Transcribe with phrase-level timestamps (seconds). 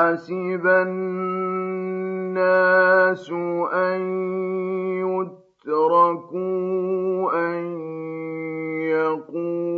[0.00, 2.40] أحسب الناس
[3.72, 4.00] أن
[5.66, 6.52] يتركوا
[7.34, 7.64] أن
[8.80, 9.69] يقولوا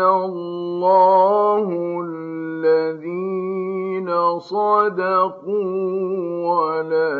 [0.00, 1.66] الله
[2.06, 6.06] الذين صدقوا
[6.46, 7.10] وليعلمن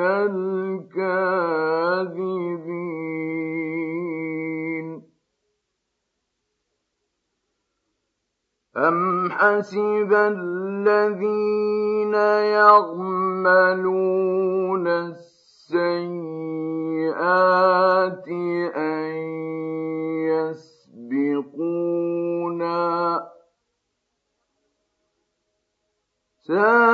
[0.00, 1.48] الكاذبين.
[8.76, 12.14] أم حسب الذين
[12.54, 14.08] يعملون
[14.88, 16.38] السيئات
[26.48, 26.87] So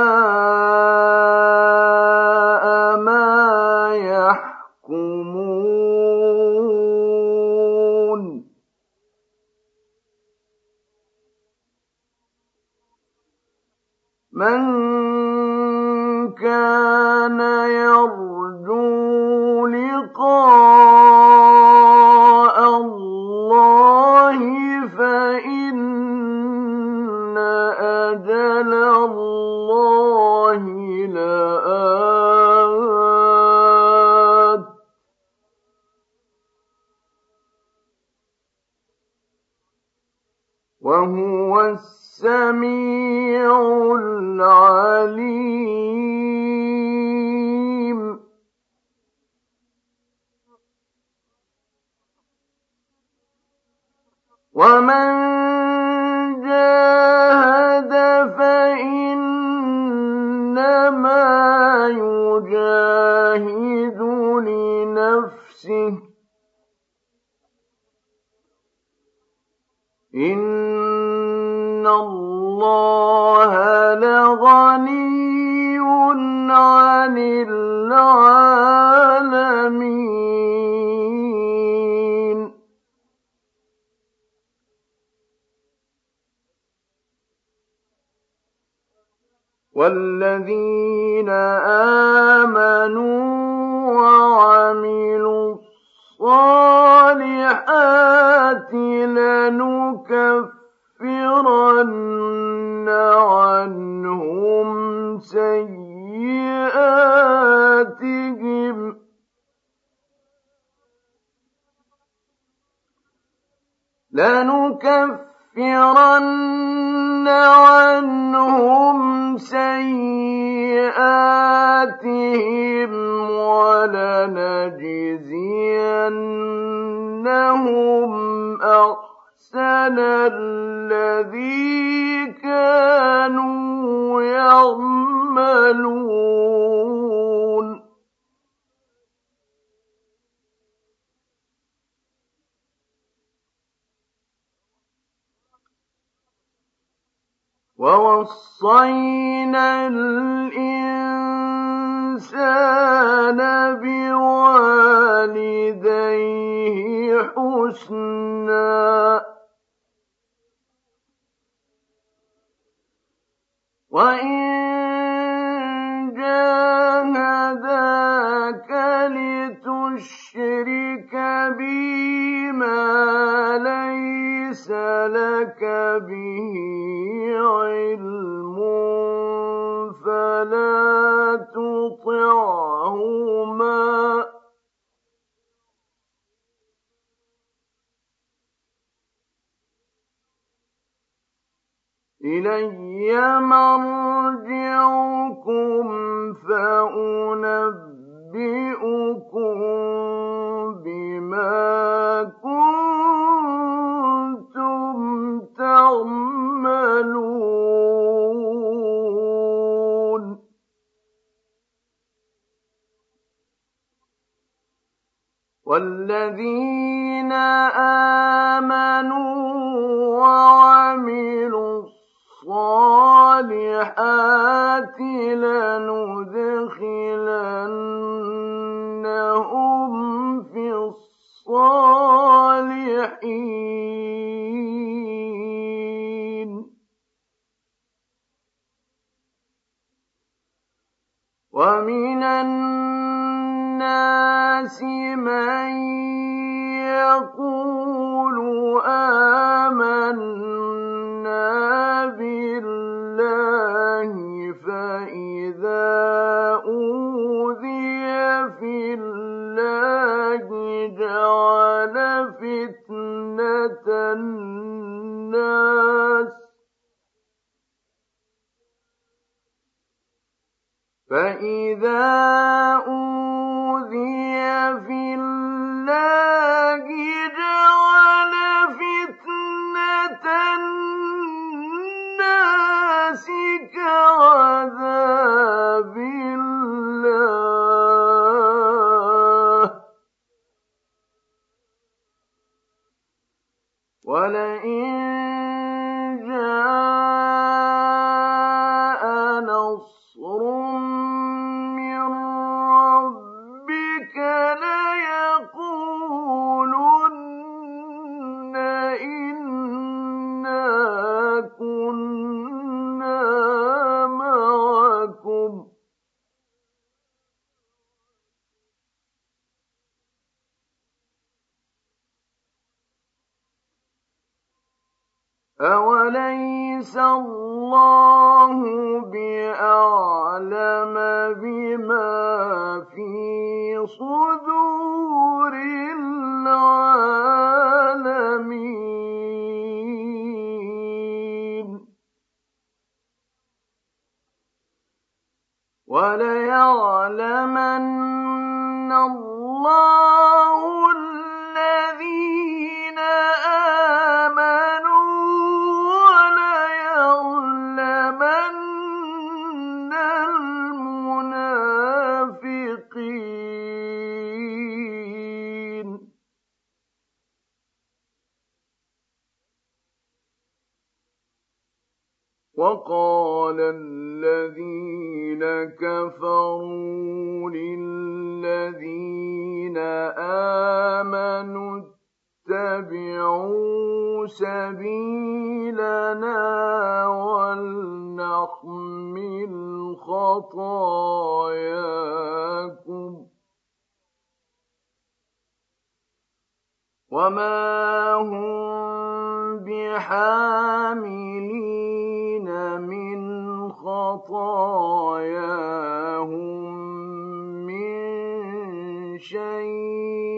[409.19, 410.34] شيء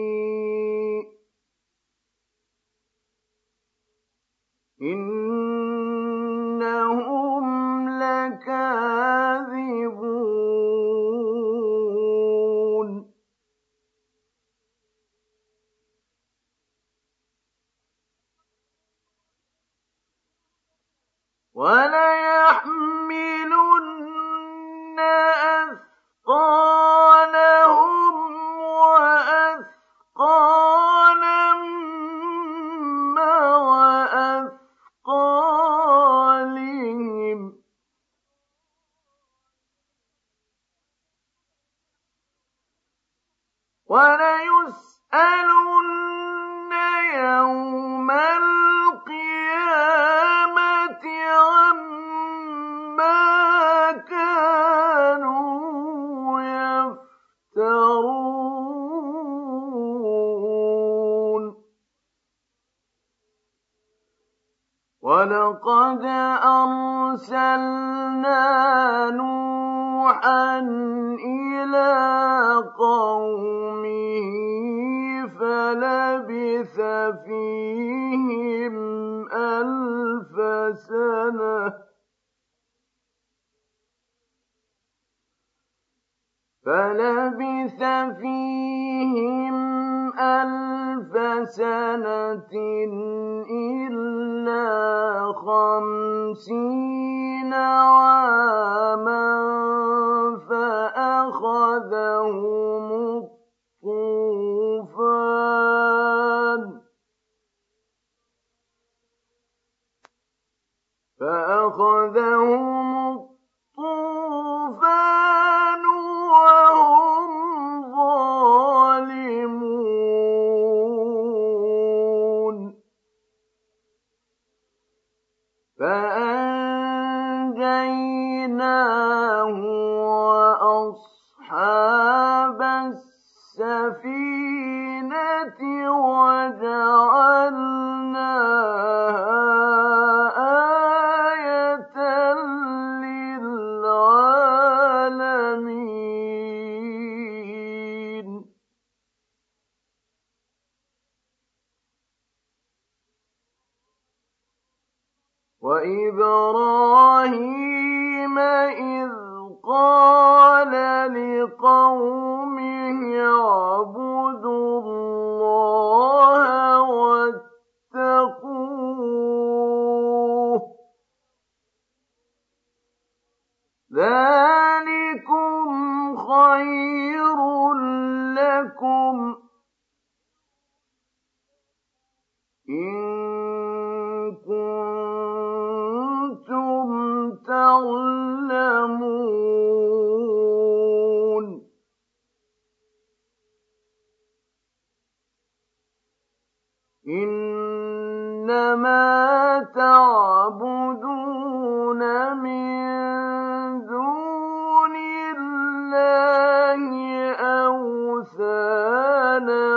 [207.67, 209.67] أوثانا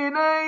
[0.00, 0.39] وإليه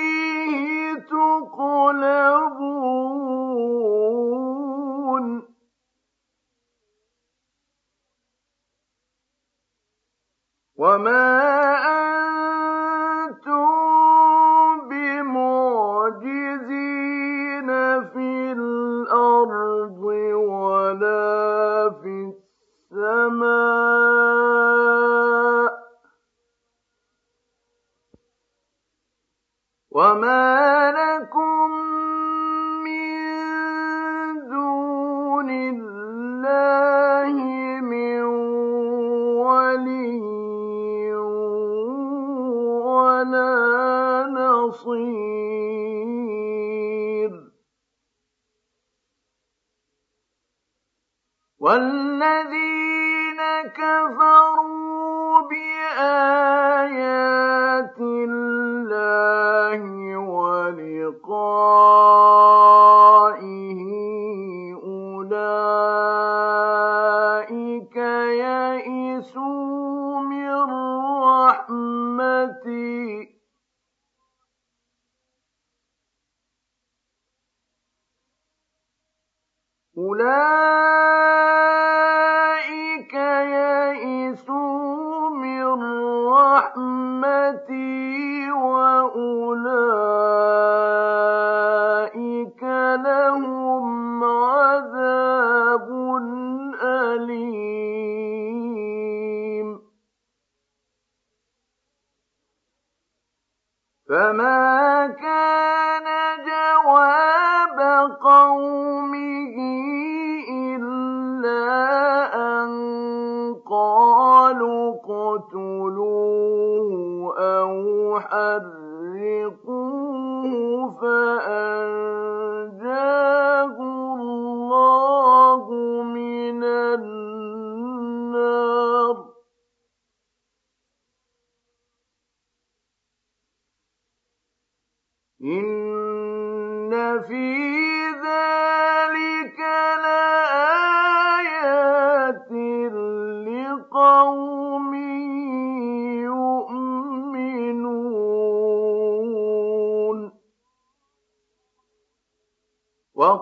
[104.34, 104.83] فما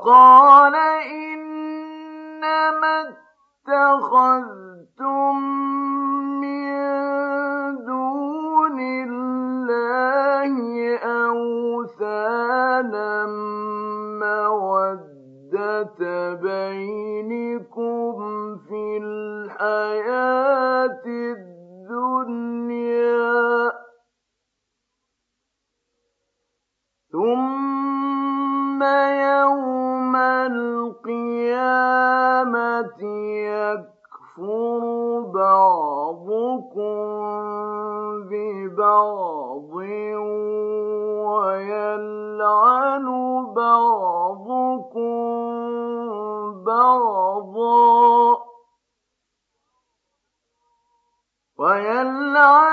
[0.01, 0.30] وقال
[47.42, 48.52] بعضا
[51.58, 52.71] ويلعن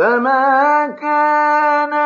[0.00, 1.99] فما كان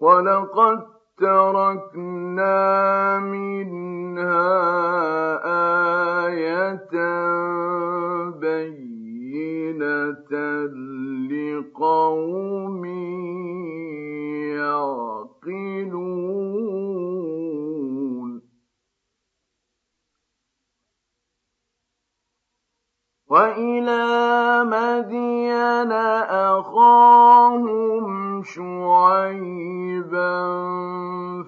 [0.00, 0.78] ولقد
[1.18, 2.58] تركنا
[3.18, 4.48] منها
[6.26, 6.90] آية
[8.40, 10.30] بينة
[11.30, 12.84] لقوم
[15.48, 16.77] يعقلون
[23.28, 25.92] وإلى مدين
[26.48, 30.32] أخاهم شعيبا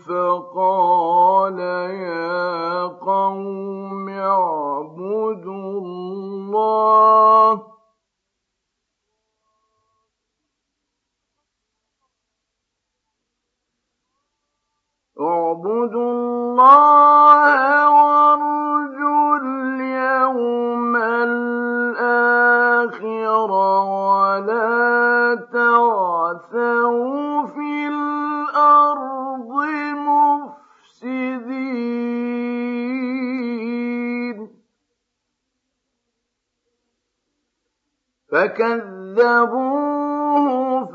[0.09, 7.63] فقال يا قوم اعبدوا الله
[15.21, 20.70] اعبدوا الله وارجوا اليوم
[23.49, 25.35] ولا
[27.47, 29.53] في الأرض
[33.41, 34.51] مفسدين
[38.33, 39.91] فكذبوه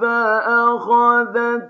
[0.01, 1.65] فأخذتهم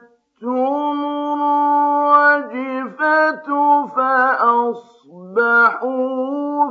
[2.46, 3.48] الرجفة
[3.88, 5.46] فأصبحوا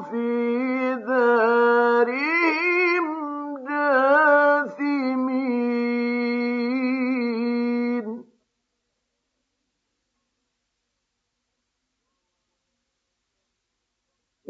[0.00, 2.24] في دارهم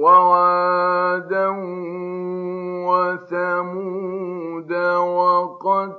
[0.05, 1.49] وعادا
[2.89, 5.91] وثمود وقد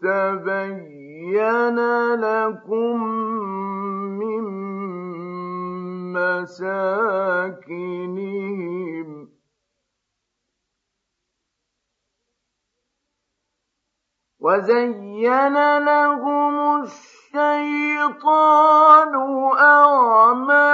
[0.00, 1.78] تبين
[2.14, 3.04] لكم
[4.18, 4.44] من
[6.12, 7.48] مساكنهم
[14.42, 16.82] وزين لهم
[17.32, 18.34] الشيطان
[19.58, 20.72] أعمالهم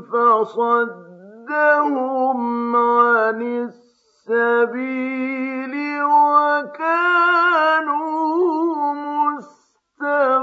[0.00, 1.16] فصدهم
[2.76, 3.42] عن
[4.28, 7.30] السبيل وكانوا
[9.30, 10.40] مستبصرين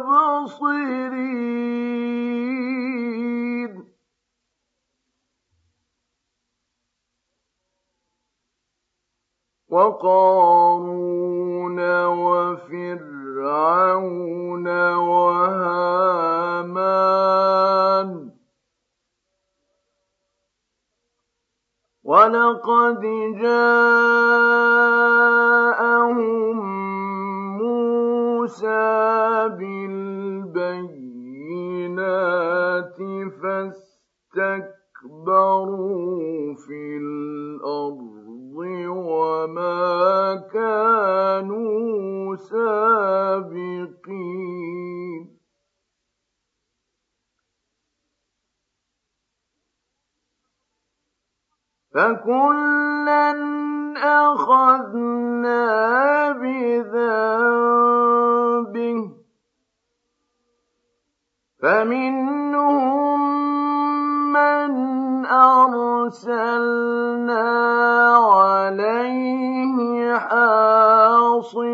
[9.77, 11.77] وقارون
[12.21, 13.47] وفرعون
[15.07, 16.47] وهامان
[22.03, 23.01] ولقد
[23.41, 24.57] جاءهم
[27.57, 30.87] موسى بالبينات
[34.33, 38.16] فاستكبروا في الأرض
[38.87, 44.17] وما كانوا سابقين.
[51.97, 53.33] فكلا
[53.97, 55.61] أخذنا
[56.31, 57.77] بذنبه
[61.61, 63.21] فمنهم
[64.33, 66.59] من أرسلنا
[68.17, 69.77] عليه
[70.17, 71.67] حاصبا.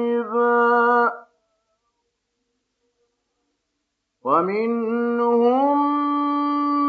[4.23, 5.77] ومنهم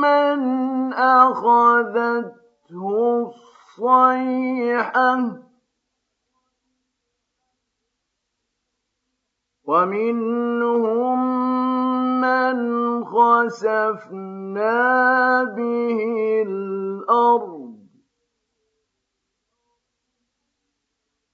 [0.00, 2.34] من أخذته
[3.80, 5.18] الصيحة.
[9.64, 11.43] ومنهم
[12.24, 14.84] من خسفنا
[15.44, 15.98] به
[16.46, 17.74] الأرض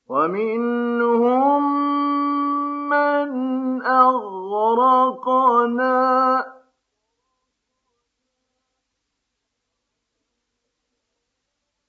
[0.08, 1.62] ومنهم
[2.88, 3.30] من
[3.82, 5.20] أغرقنا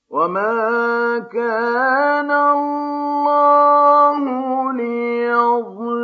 [0.10, 4.22] وما كان الله
[4.74, 6.02] ليظلمهم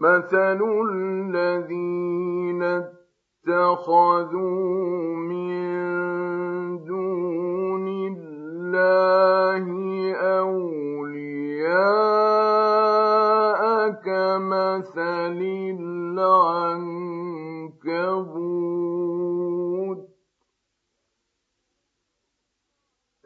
[0.00, 0.60] مثل
[0.90, 2.62] الذين
[3.46, 4.36] اتخذوا
[5.16, 5.70] من
[6.84, 9.66] دون الله
[10.40, 11.20] أولياء
[13.90, 15.40] كمثل
[15.80, 16.40] العنكبوت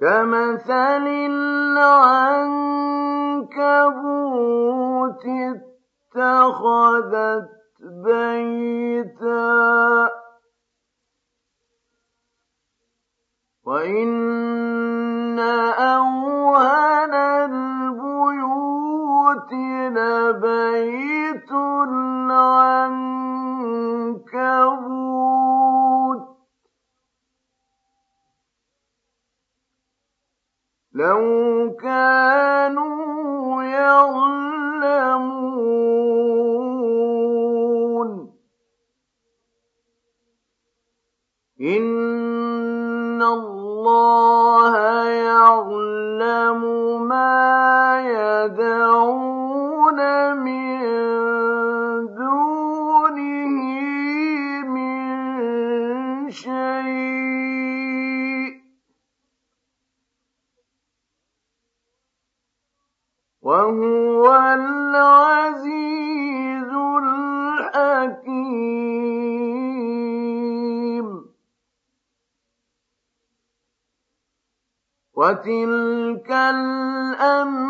[0.00, 1.74] كمثل العنكبوت
[6.14, 7.50] اتخذت
[7.82, 9.44] بيتا.
[13.66, 15.38] وإن
[15.78, 18.72] أوهن البيوت
[19.92, 21.52] لبيت
[21.88, 22.74] العنكبوت
[30.94, 31.53] لو
[75.24, 77.64] وتلك الأمثال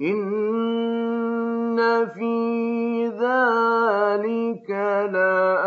[0.00, 1.76] إن
[2.06, 4.70] في ذلك
[5.12, 5.57] لآية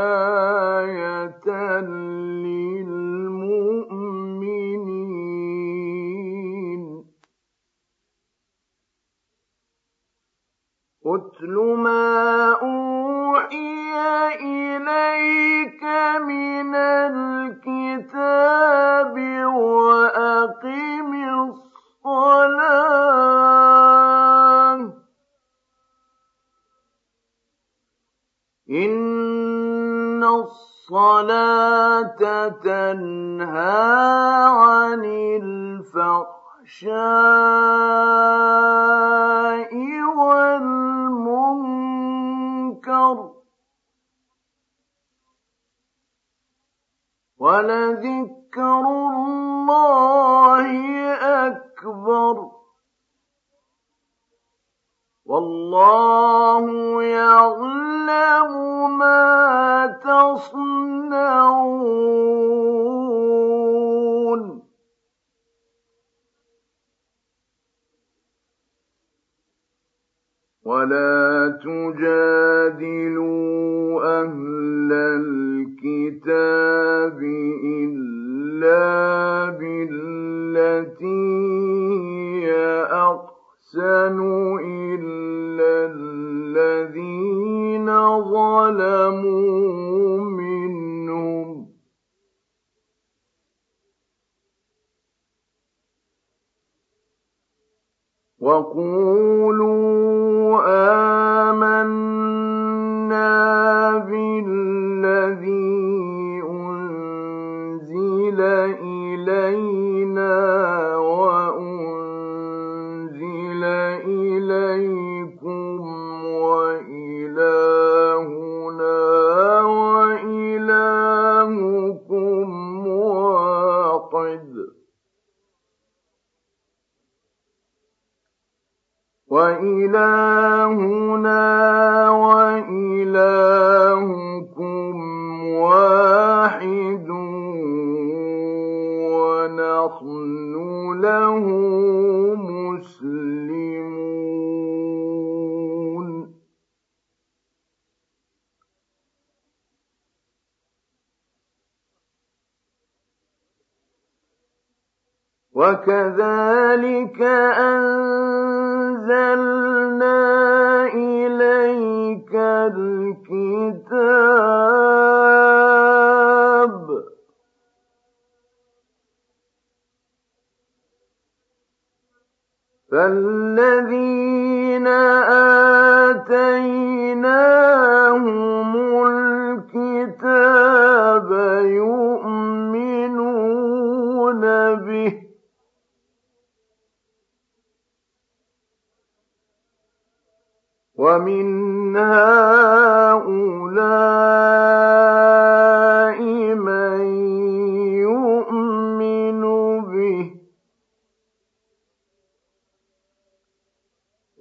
[98.41, 99.71] وقولوا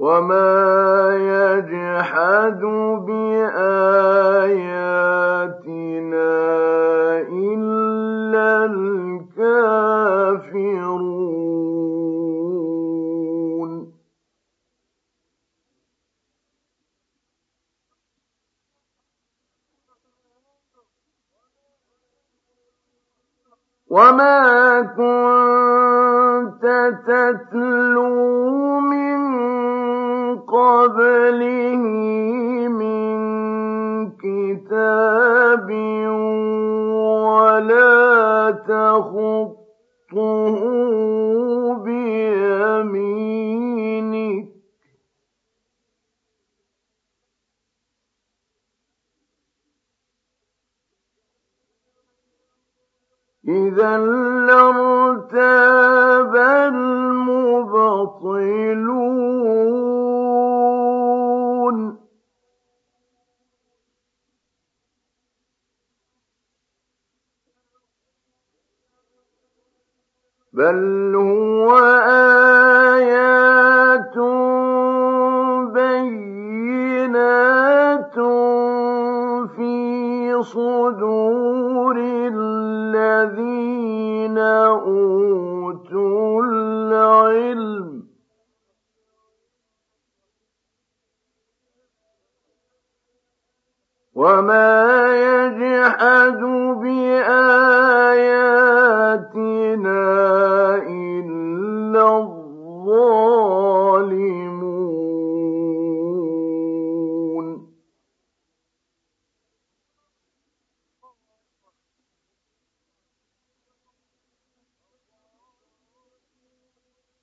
[0.00, 2.60] وما يجحد
[3.06, 3.60] بآياتنا
[7.28, 9.70] إلا الكافرون
[23.90, 26.64] وما كنت
[27.06, 28.69] تتلون
[30.80, 31.82] قَبْلِهِ
[32.80, 33.10] مِن
[34.16, 35.68] كِتَابٍ
[37.36, 40.56] وَلَا تَخُطُّهُ
[41.84, 42.90] بِيَمِينِكَ
[44.46, 44.48] ۖ.
[53.48, 53.96] إِذًا
[54.48, 55.89] لَّارْتَابَ
[70.60, 71.70] بل هو
[77.00, 78.14] بينات
[79.56, 81.29] في صدور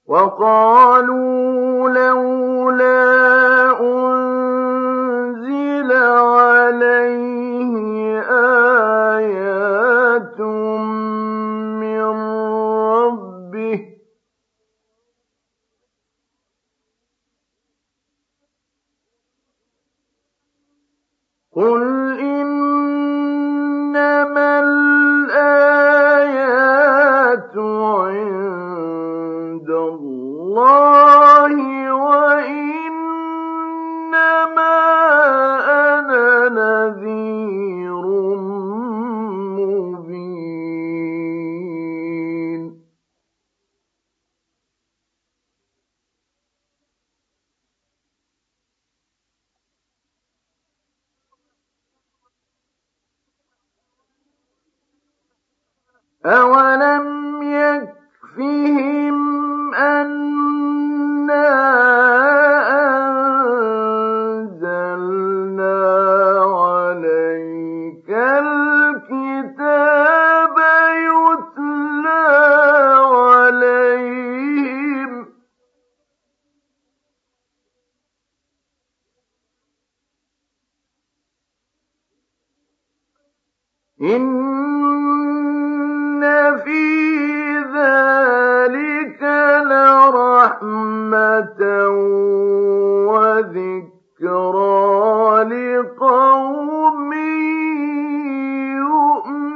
[0.07, 1.36] وقالوا
[90.48, 91.62] رحمة
[93.12, 94.64] وذكرى
[95.43, 97.14] لقوم
[98.88, 99.48] يؤمنون.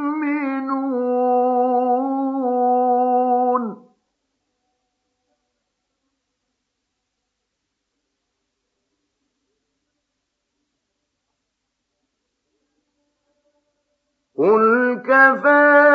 [14.38, 14.66] قل
[15.06, 15.91] كفى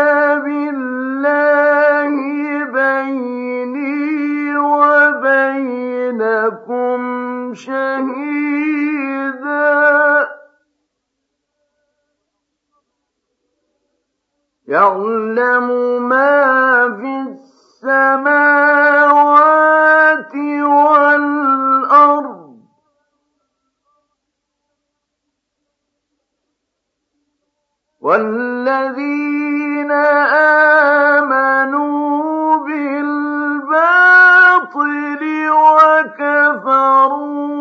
[6.47, 8.37] لكم شهيدا.
[14.69, 15.69] يعلم
[16.09, 18.45] ما في السماوات
[20.63, 22.37] والأرض.
[28.01, 30.56] والذين آمنوا
[36.57, 37.56] كَفَرُوا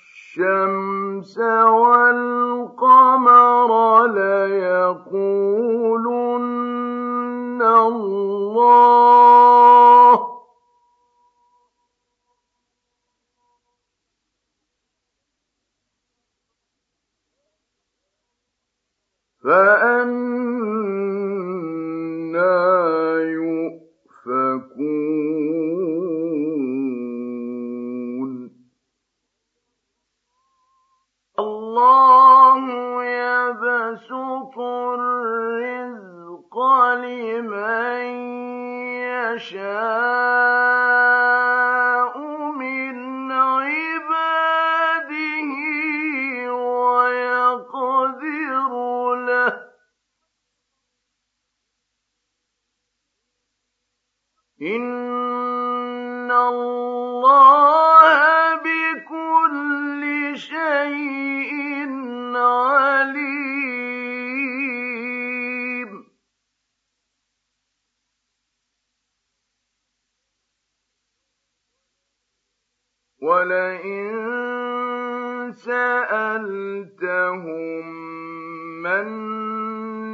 [1.69, 3.71] والقمر
[4.05, 4.49] ليقولن
[7.61, 8.99] الله.
[19.43, 20.79] فأنا
[34.61, 36.57] الرزق
[36.93, 38.03] لمن
[39.35, 40.48] يشاء.
[73.49, 74.13] ولئن
[75.57, 77.05] سألتهم
[78.83, 79.07] من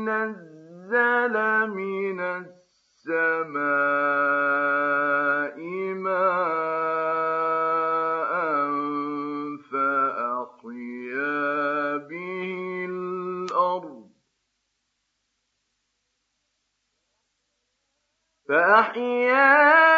[0.05, 1.35] نزل
[1.69, 3.55] من السماء
[5.93, 7.25] ماء
[9.71, 11.27] فأحيا
[11.97, 14.09] به الأرض
[18.47, 19.94] فأحيا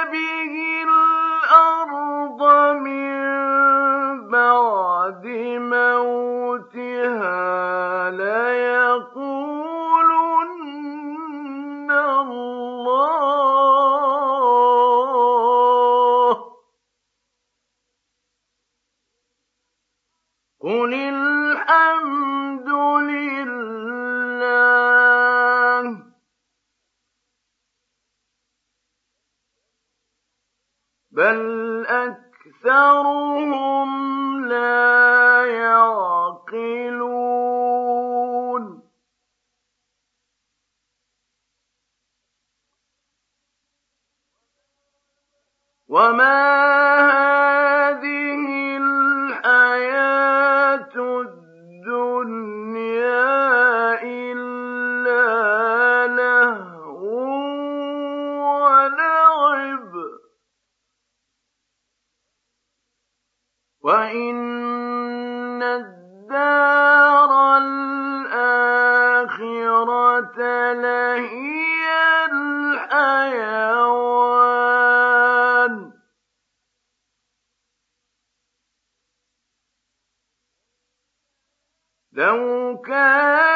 [82.27, 83.46] لَوْ كَانُوا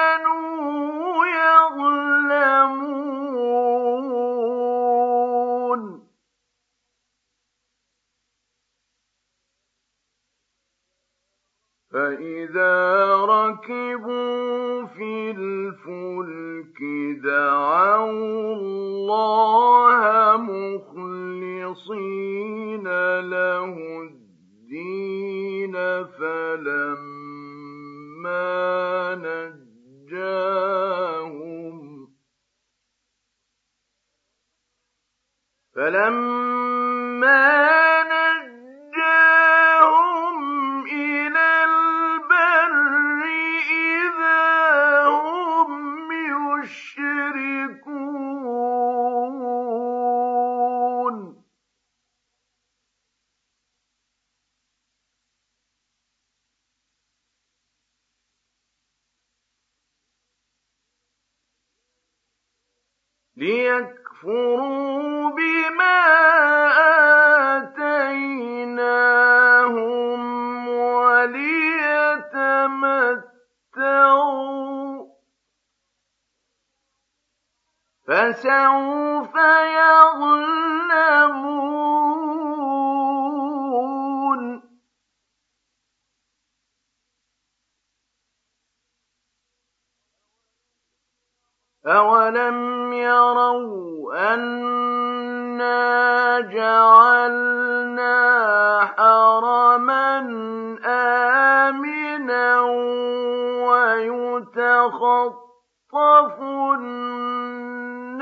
[104.81, 106.41] وَيُتَخَطَّفُ
[106.79, 108.21] النَّاسُ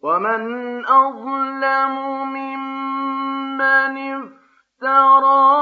[0.03, 1.95] وَمَنْ أَظْلَمُ
[2.33, 5.55] مِمَّنِ افْتَرَىٰ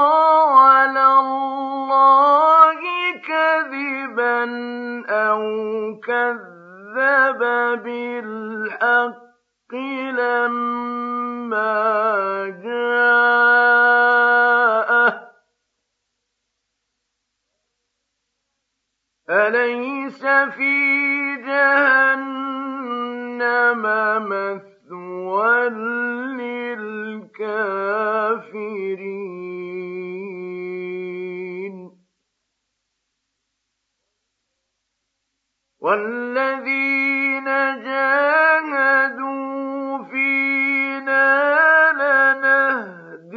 [0.58, 2.80] عَلَى اللَّهِ
[3.28, 4.42] كَذِبًا
[5.10, 5.40] أَوْ
[6.06, 7.40] كَذَّبَ
[7.84, 9.72] بِالْحَقِّ
[10.18, 11.74] لَمَّا
[12.64, 13.50] جَاءَهُ
[15.10, 15.12] ۚ
[19.30, 20.74] أَلَيْسَ فِي
[21.46, 22.61] جَهَنَّمَ
[24.18, 25.68] مَثْوًى
[26.38, 27.62] لِّلْكَافِرِينَ
[35.80, 37.44] وَالَّذِينَ
[37.84, 39.32] جَاهَدُوا
[40.04, 41.26] فِينَا
[42.02, 43.28] لَنَهْدِيَنَّهُمْ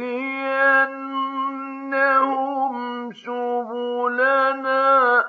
[3.12, 4.86] سُبُلَنَا
[5.22, 5.24] ۚ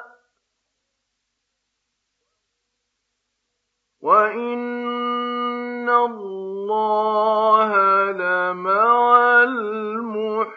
[4.08, 7.72] وإن الله
[8.12, 10.48] لمع المحسنين